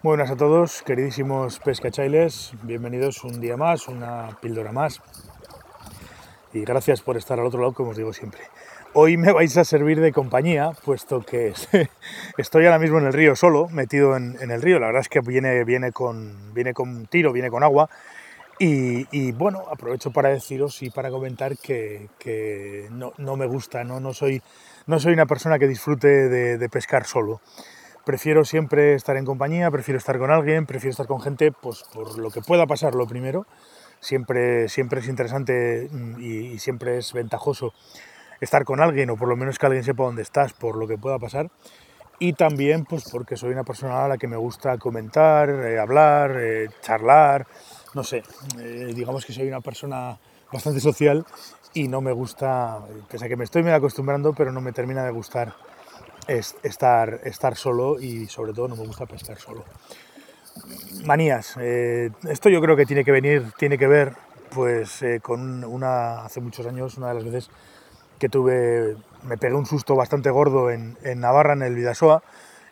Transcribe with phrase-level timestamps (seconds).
[0.00, 5.02] Buenas a todos, queridísimos pescachailes, bienvenidos un día más, una píldora más.
[6.52, 8.42] Y gracias por estar al otro lado, como os digo siempre.
[8.92, 11.52] Hoy me vais a servir de compañía, puesto que
[12.38, 14.78] estoy ahora mismo en el río solo, metido en, el río.
[14.78, 17.90] La verdad es que viene, viene, con, viene con tiro, viene con agua.
[18.60, 24.12] Y, bueno, aprovecho para deciros y para comentar que, no, me gusta, ¿no?
[24.12, 24.42] Soy,
[24.86, 27.40] no soy una persona que disfrute de, pescar solo.
[28.08, 32.16] Prefiero siempre estar en compañía, prefiero estar con alguien, prefiero estar con gente, pues por
[32.16, 33.46] lo que pueda pasar lo primero.
[34.00, 37.74] Siempre, siempre es interesante mm, y, siempre es ventajoso
[38.40, 40.96] estar con alguien o por lo menos que alguien sepa dónde estás por lo que
[40.96, 41.50] pueda pasar
[42.18, 46.34] y también pues porque soy una persona a la que me gusta comentar, eh, hablar,
[46.40, 47.46] eh, charlar,
[47.92, 48.22] no sé,
[48.58, 50.18] eh, digamos que soy una persona
[50.50, 51.26] bastante social
[51.74, 52.78] y no me gusta,
[53.10, 55.52] pese a que me estoy medio acostumbrando, pero no me termina de gustar
[56.28, 59.64] estar, estar solo y sobre todo no me gusta pescar solo.
[61.04, 64.12] Manías, eh, esto yo creo que tiene que venir, tiene que ver
[64.50, 67.50] pues eh, con una, hace muchos años, una de las veces
[68.18, 72.22] que tuve, me pegué un susto bastante gordo en, en Navarra, en el Vidasoa,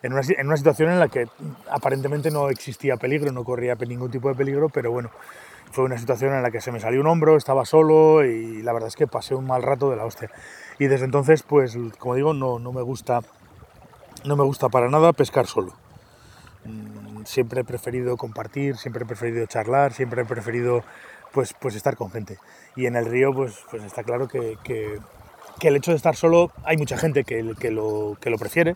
[0.03, 1.27] en una, en una, situación en la que
[1.69, 5.09] aparentemente no existía peligro, no corría ningún tipo de peligro, pero bueno,
[5.71, 8.73] fue una situación en la que se me salió un hombro, estaba solo y la
[8.73, 10.29] verdad es que pasé un mal rato de la hostia.
[10.79, 13.21] Y desde entonces, pues como digo, no, no me gusta
[14.27, 15.73] no me gusta para nada pescar solo.
[16.65, 20.83] Mm, siempre he preferido compartir, siempre he preferido charlar, siempre he preferido
[21.31, 22.37] pues, pues estar con gente.
[22.75, 24.99] Y en el río pues, pues está claro que, que,
[25.61, 28.75] el hecho de estar solo, hay mucha gente que, que, lo, que lo prefiere,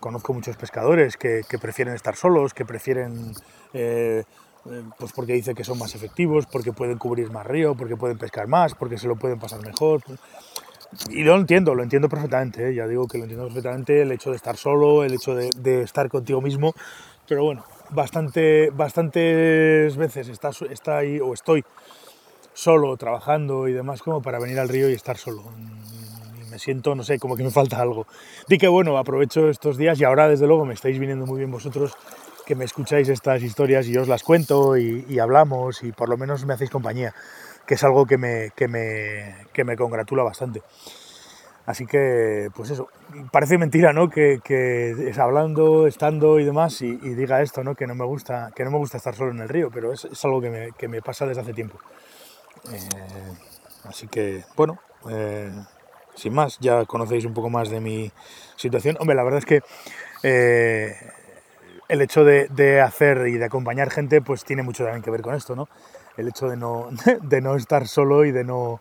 [0.00, 3.32] conozco muchos pescadores que, prefieren estar solos, que prefieren,
[3.72, 4.24] eh,
[4.70, 8.18] eh, pues porque dicen que son más efectivos, porque pueden cubrir más río, porque pueden
[8.18, 10.02] pescar más, porque se lo pueden pasar mejor.
[11.10, 12.74] Y lo entiendo, lo entiendo perfectamente, ¿eh?
[12.74, 16.08] ya digo que lo entiendo perfectamente, el hecho de estar solo, el hecho de, estar
[16.08, 16.74] contigo mismo,
[17.26, 21.62] pero bueno, bastante, bastantes veces está, está ahí o estoy
[22.54, 25.44] solo trabajando y demás como para venir al río y estar solo
[26.50, 28.06] me siento, no sé, como que me falta algo.
[28.48, 31.50] Di que bueno, aprovecho estos días y ahora desde luego me estáis viniendo muy bien
[31.50, 31.92] vosotros
[32.46, 36.46] que me escucháis estas historias y os las cuento y, hablamos y por lo menos
[36.46, 37.14] me hacéis compañía,
[37.68, 40.62] que es algo que me, que me, que me congratula bastante.
[41.66, 42.88] Así que, pues eso,
[43.30, 44.08] parece mentira, ¿no?
[44.08, 44.40] Que,
[45.06, 47.74] es hablando, estando y demás y, diga esto, ¿no?
[47.74, 50.06] Que no me gusta, que no me gusta estar solo en el río, pero es,
[50.24, 51.78] algo que me, que me, pasa desde hace tiempo.
[52.72, 52.88] Eh,
[53.84, 54.78] así que, bueno,
[55.10, 55.52] eh,
[56.14, 58.10] sin más, ya conocéis un poco más de mi
[58.56, 58.96] situación.
[58.98, 59.60] Hombre, la verdad es que
[60.22, 60.96] eh,
[61.88, 65.34] el hecho de, hacer y de acompañar gente, pues tiene mucho también que ver con
[65.34, 65.68] esto, ¿no?
[66.18, 66.88] El hecho de no,
[67.22, 68.80] de no estar solo y de no,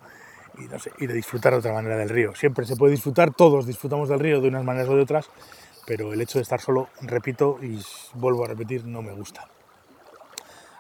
[1.00, 2.36] y, de disfrutar de otra manera del río.
[2.36, 5.30] Siempre se puede disfrutar, todos disfrutamos del río de unas maneras o de otras,
[5.86, 7.80] pero el hecho de estar solo, repito y
[8.14, 9.48] vuelvo a repetir, no me gusta.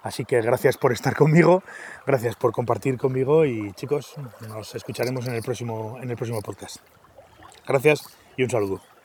[0.04, 1.64] Así que gracias por estar conmigo,
[2.06, 4.16] gracias por compartir conmigo y chicos,
[4.48, 6.78] nos escucharemos en el próximo, en el próximo podcast.
[7.68, 8.97] Gracias y un saludo.